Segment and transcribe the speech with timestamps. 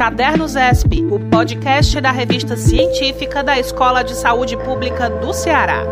[0.00, 5.84] Cadernos ESP, o podcast da revista científica da Escola de Saúde Pública do Ceará.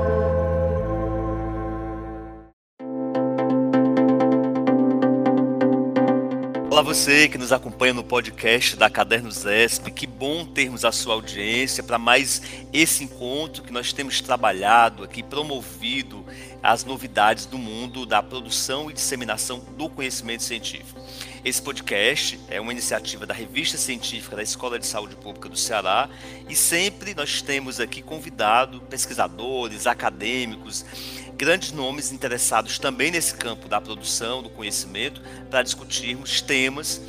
[6.71, 11.12] Olá você que nos acompanha no podcast da Cadernos ESP, que bom termos a sua
[11.12, 12.40] audiência para mais
[12.72, 16.25] esse encontro que nós temos trabalhado aqui, promovido
[16.62, 20.98] as novidades do mundo da produção e disseminação do conhecimento científico.
[21.45, 26.11] Esse podcast é uma iniciativa da Revista Científica da Escola de Saúde Pública do Ceará
[26.48, 30.84] e sempre nós temos aqui convidado pesquisadores, acadêmicos,
[31.37, 37.01] grandes nomes interessados também nesse campo da produção, do conhecimento, para discutirmos temas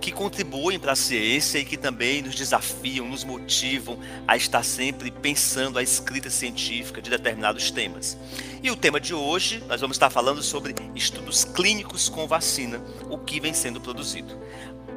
[0.00, 5.10] que contribuem para a ciência e que também nos desafiam, nos motivam a estar sempre
[5.10, 8.16] pensando a escrita científica de determinados temas.
[8.60, 13.16] E o tema de hoje, nós vamos estar falando sobre estudos clínicos com vacina, o
[13.16, 14.36] que vem sendo produzido.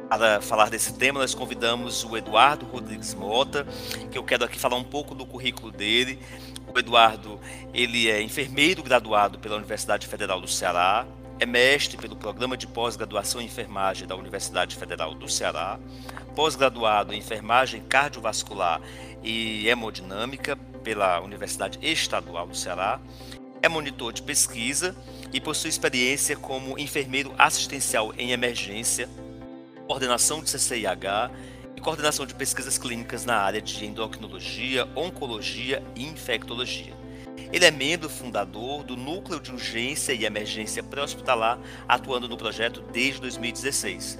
[0.08, 3.64] Para falar desse tema, nós convidamos o Eduardo Rodrigues Mota,
[4.10, 6.18] que eu quero aqui falar um pouco do currículo dele.
[6.74, 7.38] O Eduardo,
[7.72, 11.06] ele é enfermeiro graduado pela Universidade Federal do Ceará,
[11.38, 15.78] é mestre pelo Programa de Pós-Graduação em Enfermagem da Universidade Federal do Ceará,
[16.34, 18.80] pós-graduado em Enfermagem Cardiovascular
[19.22, 23.00] e Hemodinâmica pela Universidade Estadual do Ceará,
[23.62, 24.94] é monitor de pesquisa
[25.32, 29.08] e possui experiência como enfermeiro assistencial em emergência,
[29.86, 31.30] coordenação de CCIH
[31.76, 36.92] e coordenação de pesquisas clínicas na área de endocrinologia, oncologia e infectologia.
[37.52, 43.20] Ele é membro fundador do Núcleo de Urgência e Emergência Pré-Hospitalar, atuando no projeto desde
[43.20, 44.18] 2016.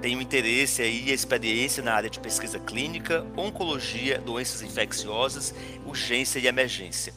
[0.00, 6.46] Tem um interesse e experiência na área de pesquisa clínica, oncologia, doenças infecciosas, urgência e
[6.46, 7.12] emergência.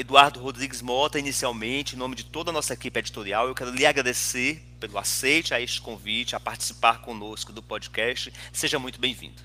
[0.00, 3.84] Eduardo Rodrigues Mota, inicialmente, em nome de toda a nossa equipe editorial, eu quero lhe
[3.84, 8.32] agradecer pelo aceite a este convite, a participar conosco do podcast.
[8.50, 9.42] Seja muito bem-vindo.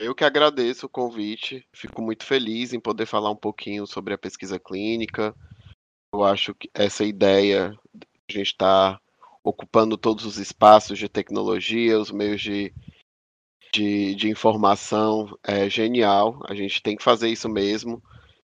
[0.00, 4.18] Eu que agradeço o convite, fico muito feliz em poder falar um pouquinho sobre a
[4.18, 5.32] pesquisa clínica.
[6.12, 9.00] Eu acho que essa ideia de a gente estar tá
[9.44, 12.74] ocupando todos os espaços de tecnologia, os meios de,
[13.72, 16.40] de, de, informação é genial.
[16.48, 18.02] A gente tem que fazer isso mesmo.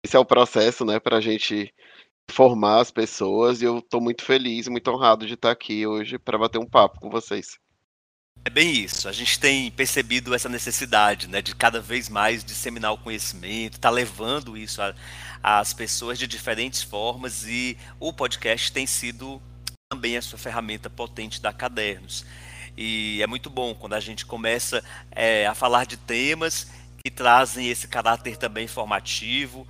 [0.03, 1.73] Esse é o processo, né, para a gente
[2.29, 3.61] formar as pessoas.
[3.61, 6.99] E eu estou muito feliz, muito honrado de estar aqui hoje para bater um papo
[6.99, 7.59] com vocês.
[8.43, 9.07] É bem isso.
[9.07, 13.89] A gente tem percebido essa necessidade, né, de cada vez mais disseminar o conhecimento, tá
[13.89, 14.81] levando isso
[15.43, 19.39] às pessoas de diferentes formas e o podcast tem sido
[19.91, 22.25] também a sua ferramenta potente da Cadernos.
[22.75, 26.67] E é muito bom quando a gente começa é, a falar de temas
[27.03, 29.67] que trazem esse caráter também formativo.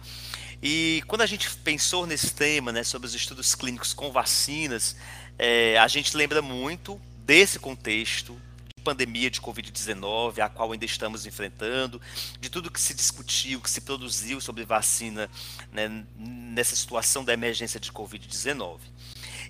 [0.61, 4.95] E quando a gente pensou nesse tema, né, sobre os estudos clínicos com vacinas,
[5.37, 8.39] é, a gente lembra muito desse contexto
[8.83, 12.01] pandemia de Covid-19, a qual ainda estamos enfrentando,
[12.39, 15.29] de tudo que se discutiu, que se produziu sobre vacina
[15.71, 18.79] né, nessa situação da emergência de Covid-19.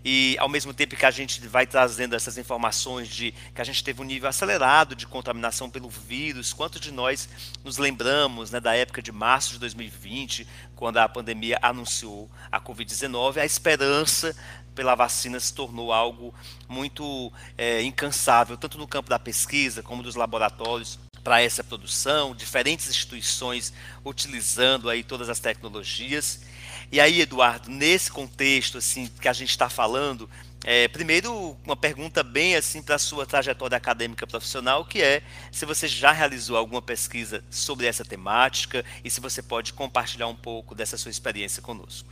[0.03, 3.83] E ao mesmo tempo que a gente vai trazendo essas informações de que a gente
[3.83, 7.29] teve um nível acelerado de contaminação pelo vírus, quanto de nós
[7.63, 13.37] nos lembramos né, da época de março de 2020, quando a pandemia anunciou a Covid-19,
[13.37, 14.35] a esperança
[14.73, 16.33] pela vacina se tornou algo
[16.67, 22.89] muito é, incansável, tanto no campo da pesquisa como dos laboratórios para essa produção, diferentes
[22.89, 23.73] instituições
[24.03, 26.41] utilizando aí todas as tecnologias.
[26.91, 30.29] E aí, Eduardo, nesse contexto assim que a gente está falando,
[30.63, 35.65] é, primeiro uma pergunta bem assim para a sua trajetória acadêmica profissional, que é se
[35.65, 40.75] você já realizou alguma pesquisa sobre essa temática e se você pode compartilhar um pouco
[40.75, 42.09] dessa sua experiência conosco.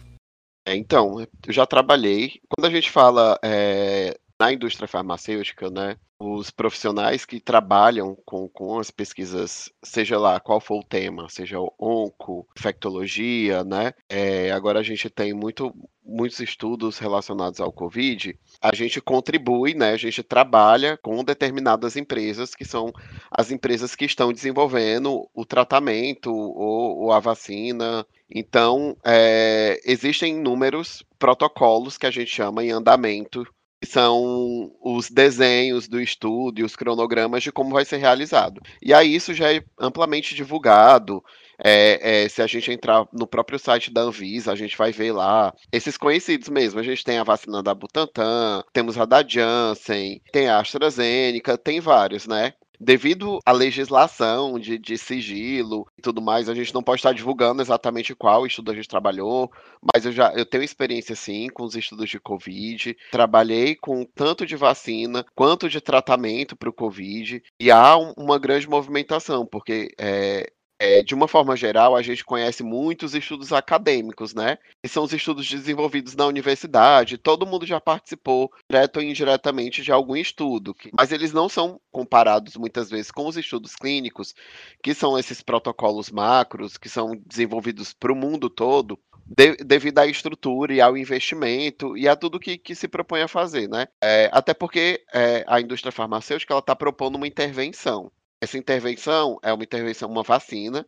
[0.68, 2.40] É, então, eu já trabalhei.
[2.50, 8.80] Quando a gente fala é, na indústria farmacêutica, né, os profissionais que trabalham com, com
[8.80, 14.84] as pesquisas, seja lá qual for o tema, seja onco, infectologia, né, é, agora a
[14.84, 20.98] gente tem muito, muitos estudos relacionados ao Covid, a gente contribui, né, a gente trabalha
[20.98, 22.94] com determinadas empresas, que são
[23.30, 28.06] as empresas que estão desenvolvendo o tratamento ou, ou a vacina.
[28.30, 33.46] Então, é, existem inúmeros protocolos que a gente chama em andamento,
[33.84, 38.62] são os desenhos do estudo e os cronogramas de como vai ser realizado.
[38.82, 41.24] E aí isso já é amplamente divulgado.
[41.62, 45.12] É, é, se a gente entrar no próprio site da Anvisa, a gente vai ver
[45.12, 46.80] lá esses conhecidos mesmo.
[46.80, 51.80] A gente tem a vacina da Butantan, temos a da Janssen, tem a AstraZeneca, tem
[51.80, 52.54] vários, né?
[52.80, 57.62] Devido à legislação de, de sigilo e tudo mais, a gente não pode estar divulgando
[57.62, 59.52] exatamente qual estudo a gente trabalhou,
[59.94, 62.96] mas eu já eu tenho experiência sim com os estudos de Covid.
[63.12, 68.40] Trabalhei com tanto de vacina quanto de tratamento para o Covid, e há um, uma
[68.40, 74.34] grande movimentação, porque é, é, de uma forma geral, a gente conhece muitos estudos acadêmicos,
[74.34, 74.58] né?
[74.82, 79.92] Que são os estudos desenvolvidos na universidade, todo mundo já participou, direto ou indiretamente, de
[79.92, 84.34] algum estudo, mas eles não são comparados muitas vezes com os estudos clínicos,
[84.82, 90.08] que são esses protocolos macros, que são desenvolvidos para o mundo todo, de, devido à
[90.08, 93.88] estrutura e ao investimento e a tudo que, que se propõe a fazer, né?
[94.02, 98.12] É, até porque é, a indústria farmacêutica ela está propondo uma intervenção.
[98.42, 100.86] Essa intervenção é uma intervenção, uma vacina,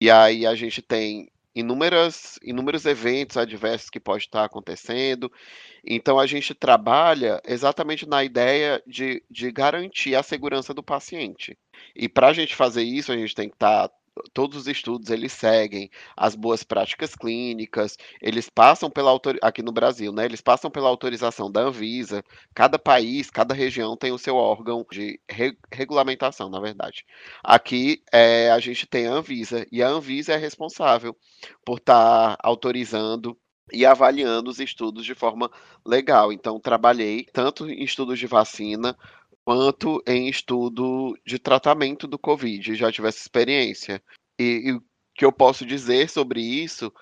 [0.00, 5.30] e aí a gente tem inúmeras, inúmeros eventos adversos que pode estar acontecendo.
[5.84, 11.58] Então a gente trabalha exatamente na ideia de, de garantir a segurança do paciente.
[11.94, 13.90] E para a gente fazer isso, a gente tem que estar
[14.32, 19.38] todos os estudos eles seguem as boas práticas clínicas, eles passam pela autor...
[19.42, 20.24] aqui no Brasil, né?
[20.24, 22.22] Eles passam pela autorização da Anvisa.
[22.54, 25.56] Cada país, cada região tem o seu órgão de re...
[25.72, 27.04] regulamentação, na verdade.
[27.42, 31.16] Aqui é, a gente tem a Anvisa e a Anvisa é responsável
[31.64, 33.36] por estar tá autorizando
[33.72, 35.50] e avaliando os estudos de forma
[35.86, 36.32] legal.
[36.32, 38.96] Então, trabalhei tanto em estudos de vacina
[39.44, 44.02] quanto em estudo de tratamento do Covid, já tivesse experiência.
[44.38, 44.82] E, e o
[45.14, 46.92] que eu posso dizer sobre isso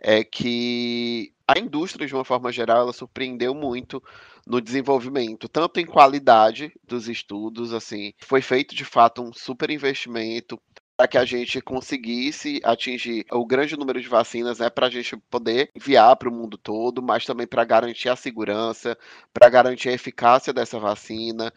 [0.00, 4.02] é que a indústria, de uma forma geral, ela surpreendeu muito
[4.46, 10.58] no desenvolvimento, tanto em qualidade dos estudos, assim, foi feito de fato um super investimento
[10.96, 15.16] para que a gente conseguisse atingir o grande número de vacinas, né, para a gente
[15.30, 18.98] poder enviar para o mundo todo, mas também para garantir a segurança,
[19.32, 21.50] para garantir a eficácia dessa vacina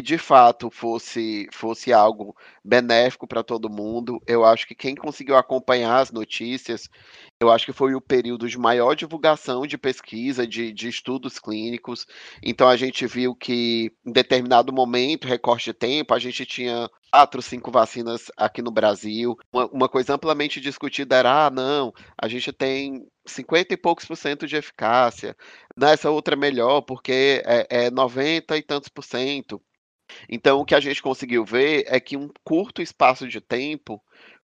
[0.00, 4.20] de fato fosse, fosse algo benéfico para todo mundo.
[4.26, 6.88] Eu acho que quem conseguiu acompanhar as notícias,
[7.40, 12.06] eu acho que foi o período de maior divulgação de pesquisa, de, de estudos clínicos.
[12.42, 17.42] Então a gente viu que em determinado momento, recorte de tempo, a gente tinha quatro,
[17.42, 19.36] cinco vacinas aqui no Brasil.
[19.52, 24.16] Uma, uma coisa amplamente discutida era: ah, não, a gente tem 50 e poucos por
[24.16, 25.36] cento de eficácia.
[25.76, 29.60] Nessa outra é melhor, porque é, é 90 e tantos por cento.
[30.28, 34.02] Então, o que a gente conseguiu ver é que um curto espaço de tempo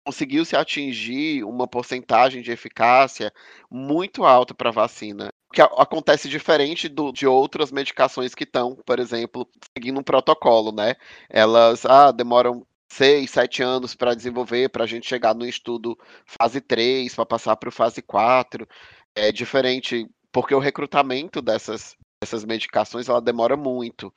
[0.06, 3.32] conseguiu-se atingir uma porcentagem de eficácia
[3.70, 5.30] muito alta para a vacina.
[5.54, 10.96] Que acontece diferente do, de outras medicações que estão, por exemplo, seguindo um protocolo, né?
[11.30, 16.60] Elas ah, demoram seis, sete anos para desenvolver, para a gente chegar no estudo fase
[16.60, 18.68] 3, para passar para o fase 4.
[19.16, 24.14] É diferente, porque o recrutamento dessas, essas medicações ela demora muito.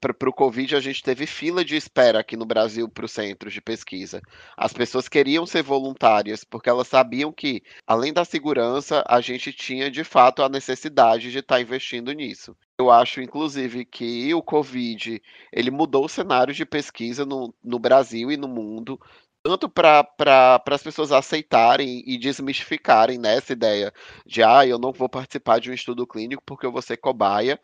[0.00, 3.52] Para o Covid, a gente teve fila de espera aqui no Brasil para os centros
[3.52, 4.20] de pesquisa.
[4.56, 9.90] As pessoas queriam ser voluntárias, porque elas sabiam que, além da segurança, a gente tinha
[9.90, 12.56] de fato a necessidade de estar tá investindo nisso.
[12.78, 15.20] Eu acho, inclusive, que o Covid
[15.52, 18.98] ele mudou o cenário de pesquisa no, no Brasil e no mundo,
[19.42, 23.92] tanto para pra, as pessoas aceitarem e desmistificarem nessa ideia
[24.26, 27.58] de ah, eu não vou participar de um estudo clínico porque eu vou ser cobaia.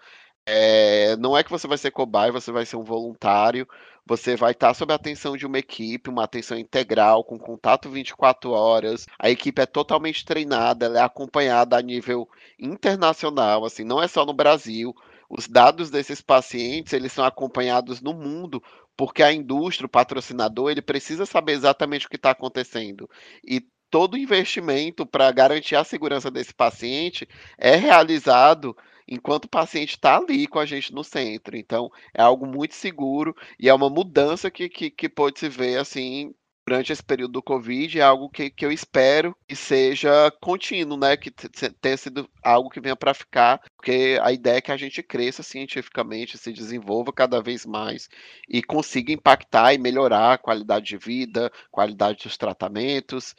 [0.49, 3.67] É, não é que você vai ser cobaia, você vai ser um voluntário,
[4.06, 8.52] você vai estar sob a atenção de uma equipe, uma atenção integral, com contato 24
[8.52, 9.06] horas.
[9.19, 14.25] A equipe é totalmente treinada, ela é acompanhada a nível internacional, assim, não é só
[14.25, 14.94] no Brasil.
[15.29, 18.62] Os dados desses pacientes, eles são acompanhados no mundo
[18.96, 23.08] porque a indústria, o patrocinador, ele precisa saber exatamente o que está acontecendo.
[23.44, 23.60] E
[23.91, 28.76] todo investimento para garantir a segurança desse paciente é realizado
[29.06, 31.56] enquanto o paciente está ali com a gente no centro.
[31.56, 35.79] Então, é algo muito seguro e é uma mudança que, que, que pode se ver
[35.79, 36.34] assim
[36.67, 41.17] durante esse período do Covid é algo que, que eu espero que seja contínuo, né?
[41.17, 45.01] Que tenha sido algo que venha para ficar, porque a ideia é que a gente
[45.03, 48.08] cresça cientificamente, se desenvolva cada vez mais
[48.49, 53.37] e consiga impactar e melhorar a qualidade de vida, qualidade dos tratamentos.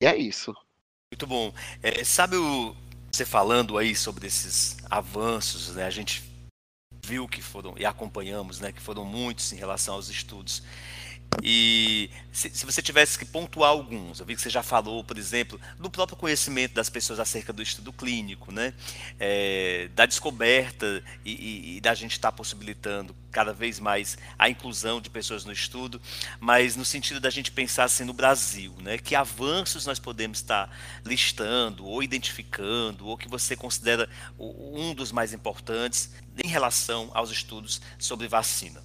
[0.00, 0.54] E é isso.
[1.12, 1.52] Muito bom.
[1.82, 2.76] É, sabe o,
[3.10, 5.84] você falando aí sobre esses avanços, né?
[5.84, 6.22] A gente
[7.04, 8.70] viu que foram e acompanhamos, né?
[8.70, 10.62] Que foram muitos em relação aos estudos.
[11.42, 15.16] E se, se, você tivesse que pontuar alguns, eu vi que você já falou, por
[15.16, 18.74] exemplo, do próprio conhecimento das pessoas acerca do estudo clínico, né?
[19.20, 24.48] É, da descoberta e, e, e, da gente estar tá possibilitando cada vez mais a
[24.48, 26.00] inclusão de pessoas no estudo,
[26.40, 28.98] mas no sentido da gente pensar assim no Brasil, né?
[28.98, 30.72] Que avanços nós podemos estar tá
[31.04, 34.08] listando ou identificando, ou que você considera
[34.38, 36.10] um dos mais importantes
[36.42, 38.82] em relação aos estudos sobre vacina?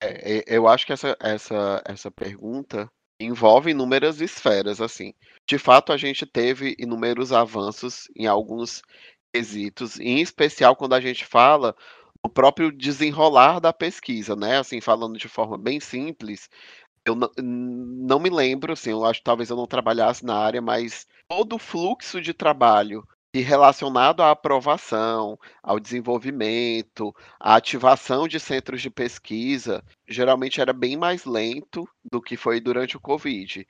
[0.00, 2.88] É, eu acho que essa, essa, essa pergunta
[3.20, 5.12] envolve inúmeras esferas, assim.
[5.46, 8.82] De fato, a gente teve inúmeros avanços em alguns
[9.32, 11.74] quesitos, em especial quando a gente fala
[12.22, 14.58] o próprio desenrolar da pesquisa, né?
[14.58, 16.48] Assim, falando de forma bem simples,
[17.04, 20.60] eu não, não me lembro, assim, eu acho que talvez eu não trabalhasse na área,
[20.62, 23.04] mas todo o fluxo de trabalho
[23.38, 30.96] e relacionado à aprovação, ao desenvolvimento, à ativação de centros de pesquisa, geralmente era bem
[30.96, 33.64] mais lento do que foi durante o Covid.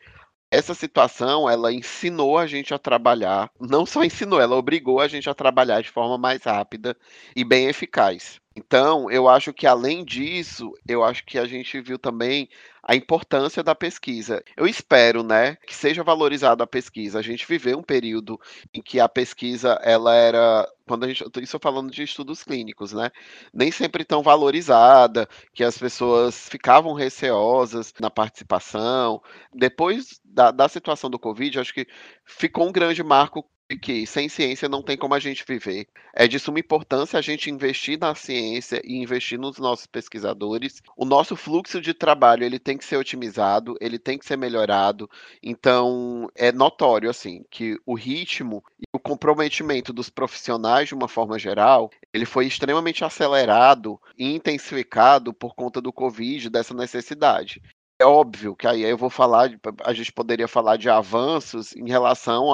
[0.50, 5.28] Essa situação, ela ensinou a gente a trabalhar, não só ensinou, ela obrigou a gente
[5.28, 6.96] a trabalhar de forma mais rápida
[7.37, 8.40] e bem eficaz.
[8.56, 12.48] Então, eu acho que além disso, eu acho que a gente viu também
[12.88, 14.42] a importância da pesquisa.
[14.57, 17.18] Eu espero, né, que seja valorizada a pesquisa.
[17.18, 18.40] A gente viveu um período
[18.73, 23.11] em que a pesquisa ela era quando a gente isso falando de estudos clínicos, né?
[23.52, 29.21] Nem sempre tão valorizada, que as pessoas ficavam receosas na participação.
[29.52, 31.87] Depois da, da situação do Covid, acho que
[32.25, 33.45] ficou um grande marco
[33.76, 35.87] que sem ciência não tem como a gente viver.
[36.14, 40.82] É de suma importância a gente investir na ciência e investir nos nossos pesquisadores.
[40.96, 45.10] O nosso fluxo de trabalho ele tem que ser otimizado, ele tem que ser melhorado.
[45.42, 51.38] Então é notório assim que o ritmo e o comprometimento dos profissionais de uma forma
[51.38, 57.62] geral ele foi extremamente acelerado e intensificado por conta do Covid, dessa necessidade.
[58.00, 59.50] É óbvio que aí eu vou falar,
[59.85, 62.50] a gente poderia falar de avanços em relação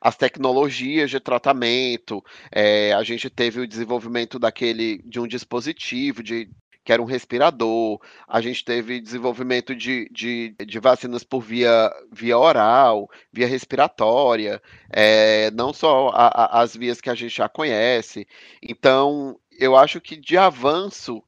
[0.00, 2.20] às tecnologias de tratamento.
[2.50, 6.50] É, a gente teve o desenvolvimento daquele de um dispositivo de
[6.84, 8.00] que era um respirador.
[8.26, 15.50] A gente teve desenvolvimento de, de, de vacinas por via, via oral, via respiratória, é,
[15.52, 18.26] não só a, a, as vias que a gente já conhece.
[18.60, 21.22] Então, eu acho que de avanço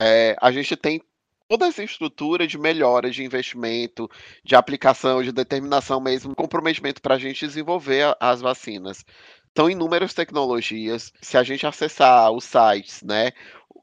[0.00, 1.02] é, a gente tem
[1.50, 4.08] toda essa estrutura de melhora de investimento,
[4.44, 9.04] de aplicação, de determinação mesmo, comprometimento para a gente desenvolver as vacinas.
[9.56, 11.12] São inúmeras tecnologias.
[11.20, 13.32] Se a gente acessar os sites, né,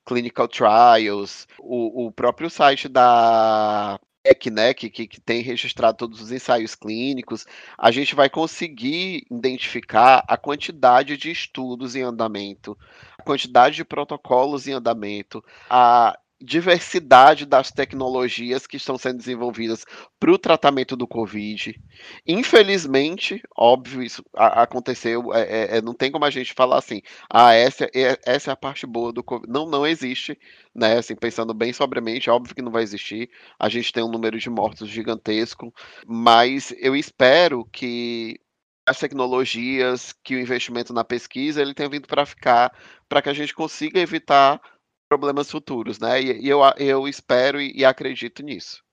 [0.05, 6.31] Clinical Trials, o, o próprio site da EC, né, que, que, tem registrado todos os
[6.31, 7.45] ensaios clínicos,
[7.77, 12.77] a gente vai conseguir identificar a quantidade de estudos em andamento,
[13.17, 19.85] a quantidade de protocolos em andamento, a diversidade das tecnologias que estão sendo desenvolvidas
[20.19, 21.79] para o tratamento do Covid.
[22.27, 27.53] Infelizmente, óbvio, isso aconteceu, é, é, é, não tem como a gente falar assim, ah,
[27.53, 29.51] essa é, essa é a parte boa do Covid.
[29.51, 30.37] Não, não existe,
[30.75, 30.97] né?
[30.97, 33.29] Assim, pensando bem sobriamente, óbvio que não vai existir.
[33.59, 35.73] A gente tem um número de mortos gigantesco,
[36.05, 38.39] mas eu espero que
[38.87, 42.71] as tecnologias, que o investimento na pesquisa, ele tenha vindo para ficar,
[43.09, 44.61] para que a gente consiga evitar
[45.07, 46.21] problemas futuros, né?
[46.21, 48.83] E, e eu, eu espero e, e, acredito nisso.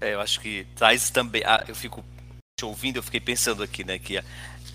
[0.00, 1.42] É, eu acho que traz também.
[1.44, 2.04] Ah, eu fico
[2.58, 3.98] te ouvindo, eu fiquei pensando aqui, né?
[3.98, 4.22] Que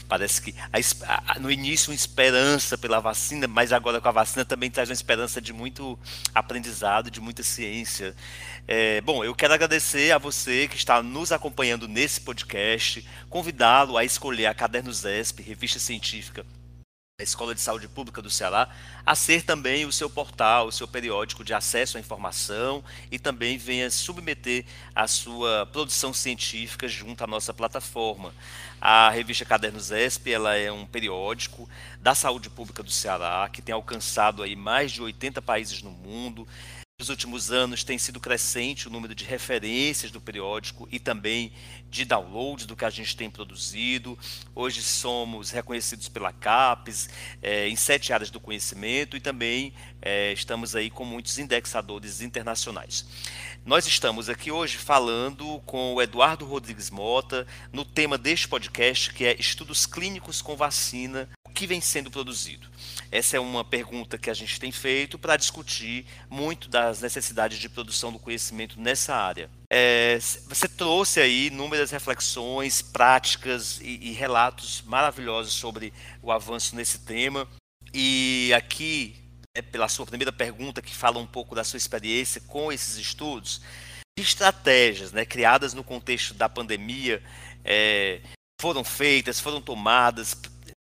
[0.08, 4.44] parece que a, a, no início uma esperança pela vacina, mas agora com a vacina
[4.44, 5.98] também traz uma esperança de muito
[6.36, 8.16] aprendizado, de muita ciência.
[8.68, 14.04] É, bom, eu quero agradecer a você que está nos acompanhando nesse podcast, convidá-lo a
[14.04, 16.46] escolher a Cadernos ESP, revista científica
[17.24, 18.70] Escola de Saúde Pública do Ceará,
[19.06, 23.58] a ser também o seu portal, o seu periódico de acesso à informação e também
[23.58, 28.34] venha submeter a sua produção científica junto à nossa plataforma.
[28.80, 31.70] A revista Cadernos ESP ela é um periódico
[32.02, 36.48] da saúde pública do Ceará que tem alcançado aí mais de 80 países no mundo,
[37.02, 41.52] nos últimos anos tem sido crescente o número de referências do periódico e também
[41.90, 44.16] de downloads do que a gente tem produzido.
[44.54, 47.10] Hoje somos reconhecidos pela CAPES
[47.42, 53.06] é, em sete áreas do conhecimento e também é, estamos aí com muitos indexadores internacionais.
[53.64, 59.26] Nós estamos aqui hoje falando com o Eduardo Rodrigues Mota no tema deste podcast que
[59.26, 62.68] é Estudos Clínicos com Vacina, o que vem sendo produzido.
[63.12, 67.70] Essa é uma pergunta que a gente tem feito para discutir muito das necessidades de
[67.70, 69.50] produção do conhecimento nessa área.
[69.70, 70.18] É,
[70.48, 77.48] você trouxe aí inúmeras reflexões, práticas e, e relatos maravilhosos sobre o avanço nesse tema.
[77.94, 79.21] E aqui,
[79.72, 83.62] pela sua primeira pergunta, que fala um pouco da sua experiência com esses estudos,
[84.18, 87.22] estratégias né, criadas no contexto da pandemia
[87.66, 88.22] é,
[88.62, 90.36] foram feitas, foram tomadas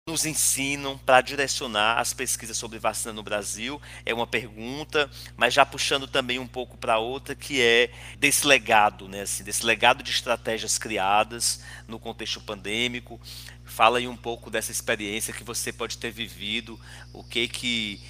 [0.07, 3.79] nos ensinam para direcionar as pesquisas sobre vacina no Brasil?
[4.03, 9.07] É uma pergunta, mas já puxando também um pouco para outra, que é desse legado,
[9.07, 13.21] né, assim, desse legado de estratégias criadas no contexto pandêmico.
[13.63, 16.79] Fala aí um pouco dessa experiência que você pode ter vivido,
[17.13, 18.01] o que que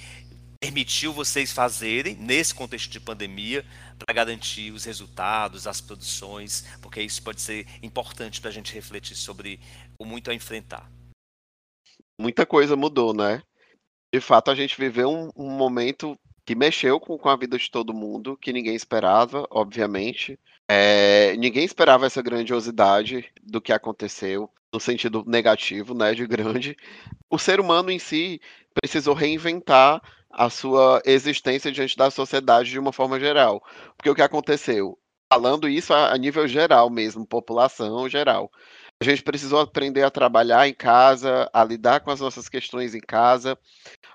[0.62, 3.64] permitiu vocês fazerem nesse contexto de pandemia
[3.98, 9.16] para garantir os resultados, as produções, porque isso pode ser importante para a gente refletir
[9.16, 9.58] sobre
[9.98, 10.88] o muito a enfrentar.
[12.16, 13.42] Muita coisa mudou, né?
[14.14, 16.16] De fato, a gente viveu um, um momento
[16.46, 20.38] que mexeu com, com, a vida de todo mundo, que ninguém esperava, obviamente.
[20.70, 26.76] É, ninguém esperava essa grandiosidade do que aconteceu, no sentido negativo, né, de grande.
[27.28, 28.40] O ser humano em si
[28.80, 30.00] precisou reinventar
[30.32, 33.62] a sua existência diante da sociedade de uma forma geral.
[33.96, 34.98] Porque o que aconteceu?
[35.32, 38.50] Falando isso a, nível geral mesmo, população geral.
[39.00, 43.00] A gente precisou aprender a trabalhar em casa, a lidar com as nossas questões em
[43.00, 43.58] casa,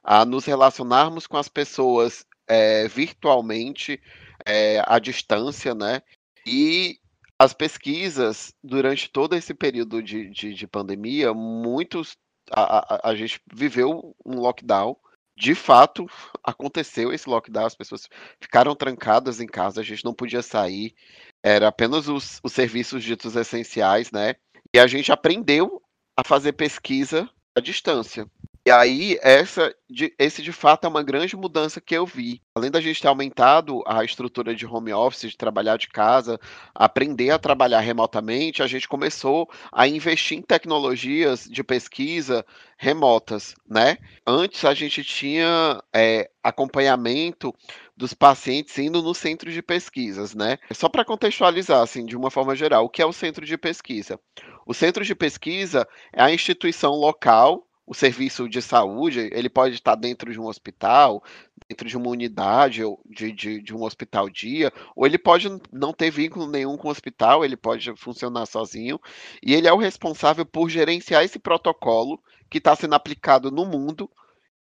[0.03, 4.01] a nos relacionarmos com as pessoas é, virtualmente,
[4.45, 6.01] é, à distância, né?
[6.45, 7.00] E
[7.38, 12.15] as pesquisas, durante todo esse período de, de, de pandemia, muitos.
[12.50, 14.95] A, a, a gente viveu um lockdown
[15.38, 16.08] de fato
[16.44, 18.10] aconteceu esse lockdown, as pessoas
[18.41, 20.96] ficaram trancadas em casa, a gente não podia sair,
[21.44, 24.34] era apenas os, os serviços ditos essenciais, né?
[24.74, 25.79] E a gente aprendeu
[26.17, 28.25] a fazer pesquisa à distância.
[28.67, 32.41] E aí, essa, de, esse de fato é uma grande mudança que eu vi.
[32.53, 36.38] Além da gente ter aumentado a estrutura de home office, de trabalhar de casa,
[36.75, 42.45] aprender a trabalhar remotamente, a gente começou a investir em tecnologias de pesquisa
[42.77, 44.00] remotas, né?
[44.27, 47.55] Antes a gente tinha é, acompanhamento
[47.95, 50.57] dos pacientes indo no centro de pesquisas, né?
[50.74, 54.19] Só para contextualizar, assim, de uma forma geral, o que é o centro de pesquisa?
[54.65, 59.96] O centro de pesquisa é a instituição local o serviço de saúde, ele pode estar
[59.96, 61.24] dentro de um hospital,
[61.70, 66.12] dentro de uma unidade de, de, de um hospital dia, ou ele pode não ter
[66.12, 69.00] vínculo nenhum com o hospital, ele pode funcionar sozinho,
[69.41, 74.12] e ele é o responsável por gerenciar esse protocolo que está sendo aplicado no mundo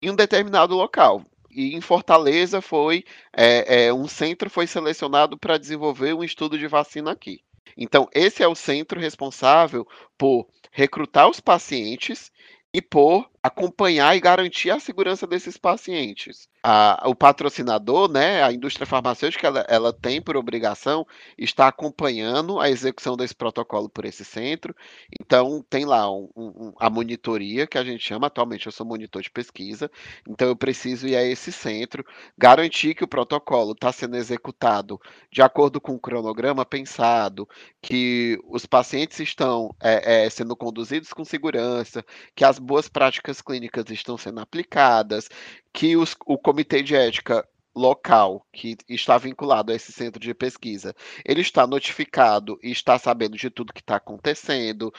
[0.02, 1.24] em um determinado local.
[1.50, 6.68] E em Fortaleza foi é, é, um centro foi selecionado para desenvolver um estudo de
[6.68, 7.40] vacina aqui.
[7.78, 9.88] Então, esse é o centro responsável
[10.18, 12.32] por recrutar os pacientes
[12.74, 16.50] e por acompanhar e garantir a segurança desses pacientes.
[16.64, 21.06] A, o patrocinador, né, a indústria farmacêutica, ela, ela, tem por obrigação
[21.38, 24.76] estar acompanhando a execução desse protocolo por esse centro.
[25.20, 29.22] Então, tem lá um, um, a monitoria, que a gente chama, atualmente eu sou monitor
[29.22, 29.92] de pesquisa,
[30.28, 32.06] então eu preciso ir a esse centro,
[32.38, 35.00] garantir que o protocolo está sendo executado
[35.32, 37.48] de acordo com o cronograma pensado,
[37.82, 43.42] que os pacientes estão é, é, sendo conduzidos com segurança, que as boas práticas práticas
[43.42, 45.30] clínicas estão sendo aplicadas,
[45.74, 50.96] que os, o comitê de ética local que está vinculado a esse centro de pesquisa,
[51.26, 54.94] ele está notificado e está sabendo de tudo que está acontecendo,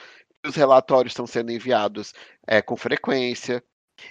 [0.45, 2.13] os relatórios estão sendo enviados
[2.45, 3.63] é, com frequência.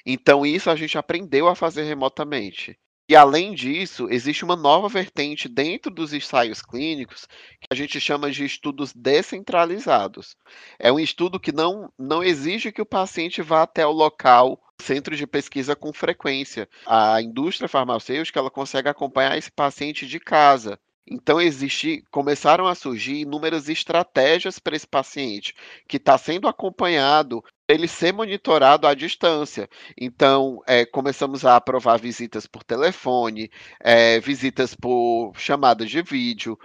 [0.05, 2.79] Então, isso a gente aprendeu a fazer remotamente.
[3.07, 7.27] E além disso, existe uma nova vertente dentro dos ensaios clínicos
[7.61, 10.35] que a gente chama de estudos descentralizados.
[10.79, 15.15] É um estudo que não, não exige que o paciente vá até o local centro
[15.17, 16.67] de pesquisa com frequência.
[16.87, 20.79] A indústria farmacêutica ela consegue acompanhar esse paciente de casa.
[21.07, 25.55] Então existe, começaram a surgir inúmeras estratégias para esse paciente
[25.87, 29.69] que está sendo acompanhado ele ser monitorado à distância.
[29.99, 36.59] Então, é, começamos a aprovar visitas por telefone, é, visitas por chamadas de vídeo,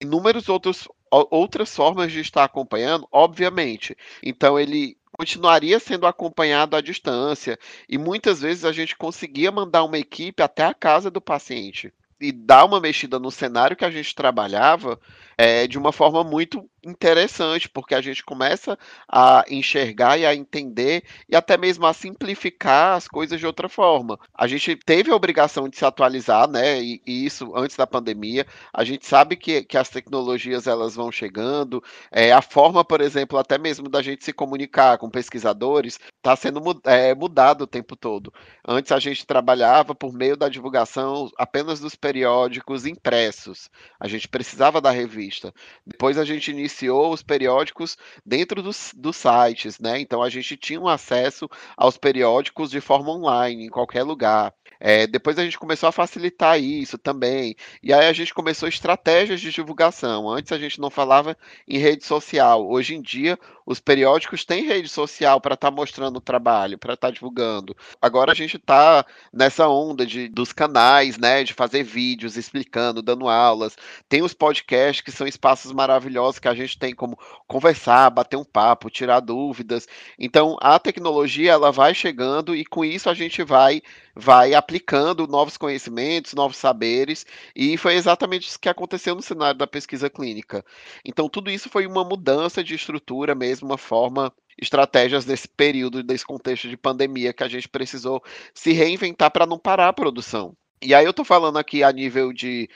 [0.00, 3.96] inúmeros outros outras formas de estar acompanhando, obviamente.
[4.22, 9.98] Então, ele continuaria sendo acompanhado à distância e muitas vezes a gente conseguia mandar uma
[9.98, 14.14] equipe até a casa do paciente e dar uma mexida no cenário que a gente
[14.14, 14.98] trabalhava
[15.36, 18.78] é, de uma forma muito interessante, porque a gente começa
[19.10, 24.18] a enxergar e a entender e até mesmo a simplificar as coisas de outra forma.
[24.32, 26.80] A gente teve a obrigação de se atualizar, né?
[26.80, 28.46] E, e isso antes da pandemia.
[28.72, 31.82] A gente sabe que, que as tecnologias elas vão chegando.
[32.10, 36.60] É, a forma, por exemplo, até mesmo da gente se comunicar com pesquisadores está sendo
[36.84, 38.32] é, mudado o tempo todo.
[38.66, 43.68] Antes a gente trabalhava por meio da divulgação apenas dos periódicos impressos.
[43.98, 45.52] A gente precisava da revista.
[45.84, 49.98] Depois a gente iniciou os periódicos dentro dos, dos sites, né?
[49.98, 54.54] Então a gente tinha um acesso aos periódicos de forma online, em qualquer lugar.
[54.78, 57.56] É, depois a gente começou a facilitar isso também.
[57.82, 60.28] E aí a gente começou estratégias de divulgação.
[60.30, 62.68] Antes a gente não falava em rede social.
[62.68, 66.94] Hoje em dia, Os periódicos têm rede social para estar tá mostrando o trabalho, para
[66.94, 67.76] estar tá divulgando.
[68.00, 73.28] Agora a gente está nessa onda de, dos canais, né, de fazer vídeos explicando, dando
[73.28, 73.76] aulas.
[74.08, 78.44] Tem os podcasts que são espaços maravilhosos que a gente tem como conversar, bater um
[78.44, 79.88] papo, tirar dúvidas.
[80.18, 83.82] Então a tecnologia ela vai chegando e com isso a gente vai
[84.16, 89.66] vai aplicando novos conhecimentos, novos saberes, e foi exatamente isso que aconteceu no cenário da
[89.66, 90.64] pesquisa clínica.
[91.04, 96.24] Então, tudo isso foi uma mudança de estrutura mesmo, uma forma estratégias nesse período, desse
[96.24, 98.22] contexto de pandemia que a gente precisou
[98.54, 100.56] se reinventar para não parar a produção.
[100.82, 102.68] E aí eu estou falando aqui a nível de,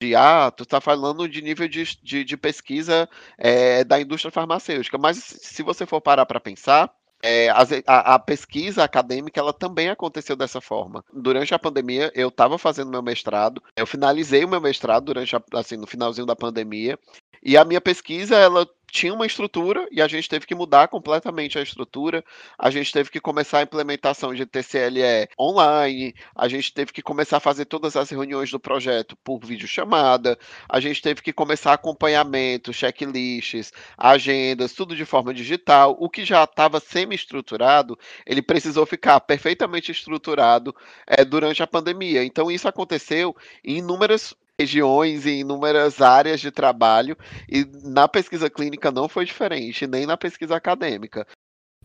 [0.00, 4.98] de ah, tu está falando de nível de, de, de pesquisa é, da indústria farmacêutica,
[4.98, 10.36] mas se você for parar para pensar, é, a, a, pesquisa acadêmica ela também aconteceu
[10.36, 11.02] dessa forma.
[11.12, 15.42] Durante a pandemia, eu estava fazendo meu mestrado, eu finalizei o meu mestrado durante a,
[15.54, 16.98] assim no finalzinho da pandemia,
[17.42, 21.58] e a minha pesquisa ela tinha uma estrutura e a gente teve que mudar completamente
[21.58, 22.24] a estrutura.
[22.58, 27.38] A gente teve que começar a implementação de TCLE online, a gente teve que começar
[27.38, 32.72] a fazer todas as reuniões do projeto por videochamada, a gente teve que começar acompanhamento,
[32.72, 35.96] checklists, agendas, tudo de forma digital.
[35.98, 40.74] O que já estava semi-estruturado, ele precisou ficar perfeitamente estruturado
[41.06, 42.24] é, durante a pandemia.
[42.24, 47.16] Então, isso aconteceu em inúmeras regiões e inúmeras áreas de trabalho,
[47.48, 51.26] e na pesquisa clínica não foi diferente, nem na pesquisa acadêmica.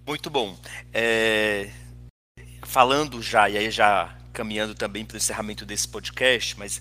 [0.08, 0.58] Muito bom.
[0.94, 1.70] É...
[2.64, 6.80] Falando já, e aí já caminhando também para o encerramento desse podcast, mas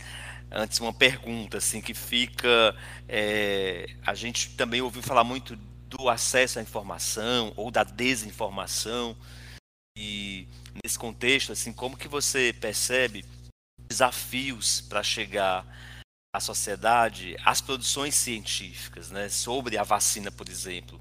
[0.50, 2.74] antes uma pergunta assim que fica.
[3.08, 3.86] É...
[4.06, 9.16] A gente também ouviu falar muito do acesso à informação ou da desinformação.
[9.98, 10.46] E
[10.82, 13.24] nesse contexto, assim, como que você percebe
[13.90, 15.66] desafios para chegar
[16.32, 21.00] à sociedade as produções científicas, né, sobre a vacina, por exemplo.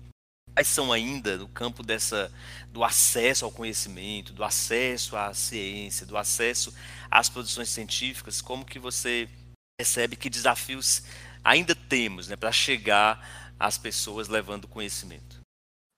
[0.56, 2.34] Quais são ainda no campo dessa
[2.70, 6.74] do acesso ao conhecimento, do acesso à ciência, do acesso
[7.10, 8.42] às produções científicas?
[8.42, 9.30] Como que você
[9.78, 11.04] percebe que desafios
[11.44, 15.40] ainda temos, né, para chegar às pessoas levando conhecimento?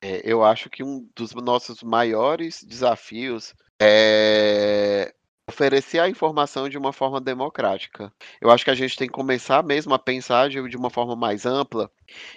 [0.04, 5.14] É, eu acho que um dos nossos maiores desafios é
[5.52, 8.12] oferecer a informação de uma forma democrática.
[8.40, 11.16] Eu acho que a gente tem que começar mesmo a pensar de, de uma forma
[11.16, 11.92] mais ampla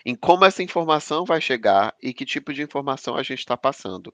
[0.05, 4.13] em como essa informação vai chegar e que tipo de informação a gente está passando.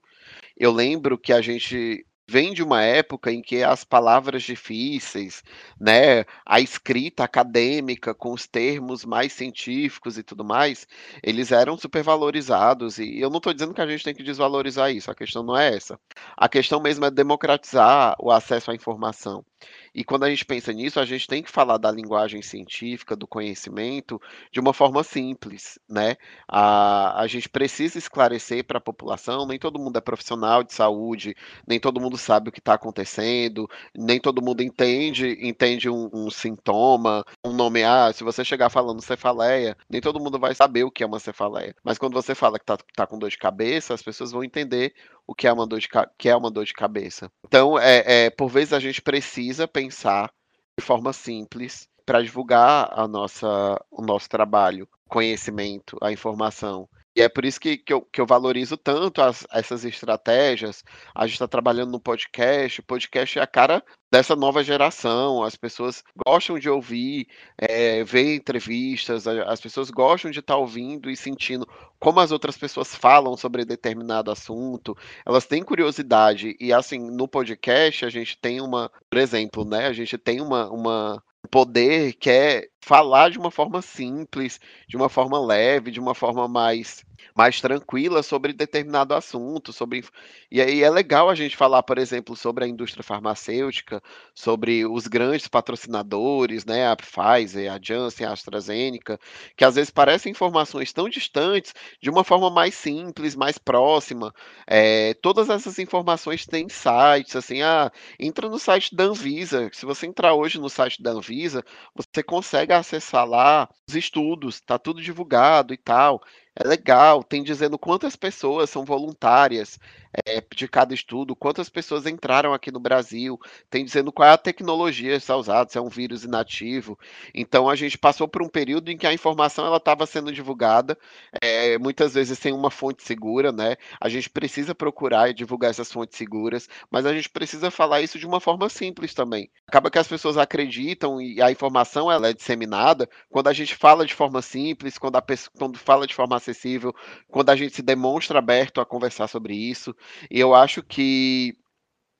[0.55, 5.43] Eu lembro que a gente vem de uma época em que as palavras difíceis,
[5.79, 10.87] né, a escrita acadêmica com os termos mais científicos e tudo mais,
[11.21, 15.11] eles eram supervalorizados e eu não estou dizendo que a gente tem que desvalorizar isso,
[15.11, 15.99] a questão não é essa.
[16.37, 19.43] A questão mesmo é democratizar o acesso à informação.
[19.93, 23.27] E quando a gente pensa nisso, a gente tem que falar da linguagem científica, do
[23.27, 24.21] conhecimento,
[24.51, 26.15] de uma forma simples, né?
[26.47, 31.35] A, a gente precisa esclarecer para a população, nem todo mundo é profissional de saúde,
[31.67, 36.29] nem todo mundo sabe o que está acontecendo, nem todo mundo entende, entende um, um,
[36.29, 40.91] sintoma, um nome, ah, se você chegar falando cefaleia, nem todo mundo vai saber o
[40.91, 41.75] que é uma cefaleia.
[41.83, 44.93] Mas quando você fala que está tá com dor de cabeça, as pessoas vão entender
[45.27, 47.31] o que é uma dor de, que é uma dor de cabeça.
[47.45, 50.31] Então, é, é, por vezes a gente precisa pensar
[50.77, 56.89] de forma simples para divulgar a nossa, o nosso trabalho, conhecimento, a informação.
[57.15, 60.83] E é por isso que, que, eu, que eu valorizo tanto as, essas estratégias.
[61.13, 62.79] A gente está trabalhando no podcast.
[62.79, 65.43] O podcast é a cara dessa nova geração.
[65.43, 71.09] As pessoas gostam de ouvir, é, ver entrevistas, as pessoas gostam de estar tá ouvindo
[71.09, 71.67] e sentindo
[71.99, 74.95] como as outras pessoas falam sobre determinado assunto.
[75.25, 76.55] Elas têm curiosidade.
[76.59, 79.87] E assim, no podcast, a gente tem uma, por exemplo, né?
[79.87, 85.09] A gente tem uma, uma poder que é falar de uma forma simples, de uma
[85.09, 90.03] forma leve, de uma forma mais mais tranquila sobre determinado assunto, sobre
[90.49, 94.01] e aí é legal a gente falar, por exemplo, sobre a indústria farmacêutica,
[94.33, 99.19] sobre os grandes patrocinadores, né, a Pfizer, a Janssen, a AstraZeneca,
[99.55, 104.33] que às vezes parecem informações tão distantes de uma forma mais simples, mais próxima.
[104.67, 109.69] É, todas essas informações têm sites, assim, ah, entra no site da Anvisa.
[109.73, 111.63] Se você entrar hoje no site da Anvisa,
[111.95, 116.21] você consegue acessar lá os estudos, tá tudo divulgado e tal.
[116.53, 119.79] É legal, tem dizendo quantas pessoas são voluntárias
[120.25, 124.37] é, de cada estudo, quantas pessoas entraram aqui no Brasil, tem dizendo qual é a
[124.37, 126.99] tecnologia está usada, se é um vírus inativo.
[127.33, 130.97] Então a gente passou por um período em que a informação ela estava sendo divulgada,
[131.41, 133.77] é, muitas vezes sem uma fonte segura, né?
[133.99, 138.19] A gente precisa procurar e divulgar essas fontes seguras, mas a gente precisa falar isso
[138.19, 139.49] de uma forma simples também.
[139.65, 144.05] Acaba que as pessoas acreditam e a informação ela é disseminada quando a gente fala
[144.05, 146.93] de forma simples, quando a pessoa, quando fala de forma acessível,
[147.29, 149.95] quando a gente se demonstra aberto a conversar sobre isso.
[150.29, 151.55] E eu acho que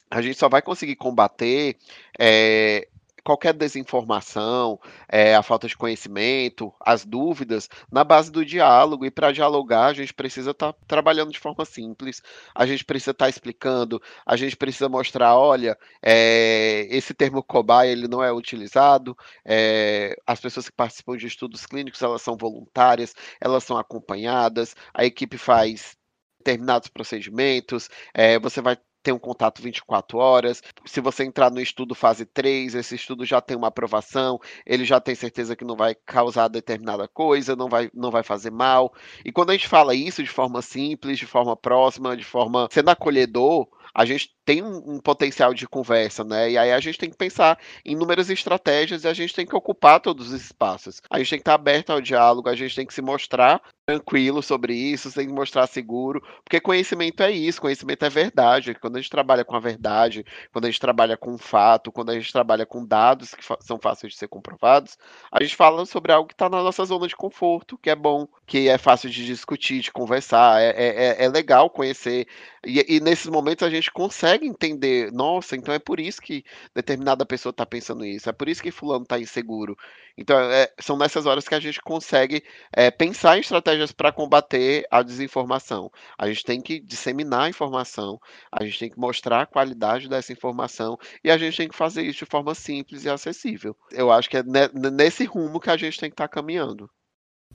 [0.10, 1.78] a gente só vai conseguir combater
[2.20, 2.88] é,
[3.24, 9.06] qualquer desinformação, é, a falta de conhecimento, as dúvidas, na base do diálogo.
[9.06, 12.22] E para dialogar, a gente precisa estar tá trabalhando de forma simples,
[12.56, 17.92] a gente precisa estar tá explicando, a gente precisa mostrar: olha, é, esse termo cobaia
[17.92, 23.14] ele não é utilizado, é, as pessoas que participam de estudos clínicos elas são voluntárias,
[23.40, 25.96] elas são acompanhadas, a equipe faz
[26.40, 30.62] determinados procedimentos, é, você vai tem um contato 24 horas.
[30.86, 35.00] Se você entrar no estudo fase 3, esse estudo já tem uma aprovação, ele já
[35.00, 38.94] tem certeza que não vai causar determinada coisa, não vai, não vai fazer mal.
[39.26, 42.90] E quando a gente fala isso de forma simples, de forma próxima, de forma sendo
[42.90, 46.52] acolhedor, a gente tem um, um, potencial de conversa, né?
[46.52, 49.56] E aí a gente tem que pensar em inúmeras estratégias e a gente tem que
[49.56, 51.02] ocupar todos os espaços.
[51.10, 54.41] A gente tem que estar aberto ao diálogo, a gente tem que se mostrar tranquilo
[54.41, 58.73] sobre isso, que mostrar seguro, porque conhecimento é isso, conhecimento é verdade.
[58.75, 62.13] Quando a gente trabalha com a verdade, quando a gente trabalha com fato, quando a
[62.13, 64.97] gente trabalha com dados que são fáceis de ser comprovados,
[65.32, 68.27] a gente fala sobre algo que está na nossa zona de conforto, que é bom,
[68.45, 72.27] que é fácil de discutir, de conversar, é, é, é, é legal conhecer.
[72.65, 76.43] E, e nesses momentos a gente consegue entender, nossa, então é por isso que
[76.75, 79.75] determinada pessoa está pensando isso, é por isso que fulano está inseguro.
[80.17, 82.43] Então é, são nessas horas que a gente consegue
[82.75, 85.89] é, pensar em estratégias para combater a desinformação.
[86.17, 88.20] A gente tem que disseminar a informação,
[88.52, 92.04] a gente tem que mostrar a qualidade dessa informação e a gente tem que fazer
[92.04, 93.74] isso de forma simples e acessível.
[93.91, 94.44] Eu acho que é
[94.91, 96.89] nesse rumo que a gente tem que estar tá caminhando.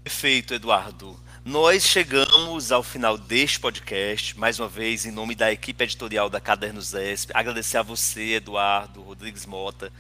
[0.03, 1.19] Perfeito, Eduardo.
[1.45, 6.41] Nós chegamos ao final deste podcast, mais uma vez, em nome da equipe editorial da
[6.41, 9.93] Cadernos ESP, agradecer a você, Eduardo Rodrigues Mota,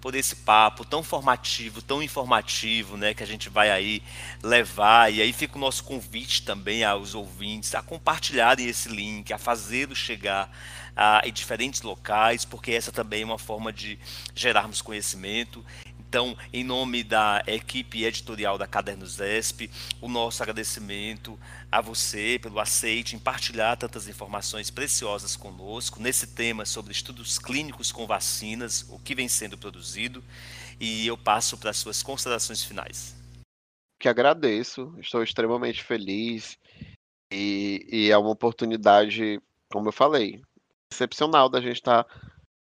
[0.00, 4.02] por esse papo tão formativo, tão informativo, né, que a gente vai aí
[4.42, 5.12] levar.
[5.12, 9.94] E aí fica o nosso convite também aos ouvintes a compartilharem esse link, a fazê-lo
[9.94, 10.50] chegar
[10.96, 13.98] a, em diferentes locais, porque essa também é uma forma de
[14.34, 15.64] gerarmos conhecimento.
[16.08, 19.68] Então, em nome da equipe editorial da Cadernos ESP,
[20.00, 21.38] o nosso agradecimento
[21.70, 27.90] a você pelo aceite em partilhar tantas informações preciosas conosco nesse tema sobre estudos clínicos
[27.90, 30.22] com vacinas, o que vem sendo produzido,
[30.78, 33.16] e eu passo para as suas considerações finais.
[33.98, 36.56] Que agradeço, estou extremamente feliz
[37.32, 39.40] e, e é uma oportunidade,
[39.72, 40.40] como eu falei,
[40.92, 42.06] excepcional da gente estar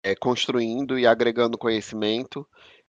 [0.04, 2.48] é, construindo e agregando conhecimento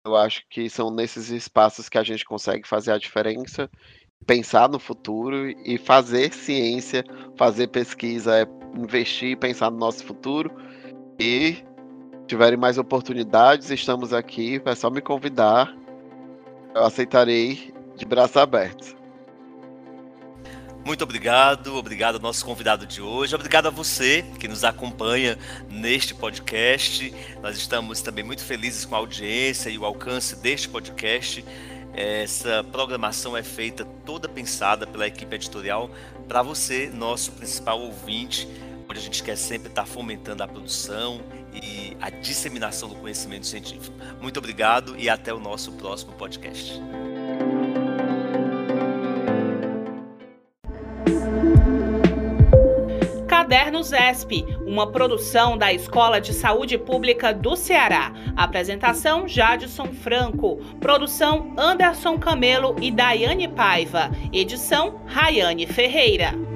[0.05, 3.71] eu acho que são nesses espaços que a gente consegue fazer a diferença,
[4.27, 7.03] pensar no futuro e fazer ciência,
[7.37, 8.47] fazer pesquisa, é
[8.79, 10.51] investir e pensar no nosso futuro.
[11.19, 11.57] E
[12.27, 15.75] tiverem mais oportunidades, estamos aqui, é só me convidar.
[16.75, 18.95] Eu aceitarei de braços abertos.
[20.85, 25.39] Muito obrigado, obrigado ao nosso convidado de hoje, obrigado a você que nos acompanha
[25.71, 27.13] neste podcast.
[27.43, 31.43] Nós estamos também muito felizes com a audiência e o alcance deste podcast.
[31.95, 35.91] Essa programação é feita toda pensada pela equipe editorial
[36.29, 38.47] para você, nosso principal ouvinte,
[38.87, 41.23] onde a gente quer sempre estar fomentando a produção
[41.55, 43.97] e a disseminação do conhecimento científico.
[44.21, 46.79] Muito obrigado e até o nosso próximo podcast.
[53.45, 58.11] Cadernos ESP, uma produção da Escola de Saúde Pública do Ceará.
[58.35, 60.57] Apresentação Jadson Franco.
[60.81, 64.11] Produção Anderson Camelo e Daiane Paiva.
[64.33, 66.54] Edição Rayane Ferreira.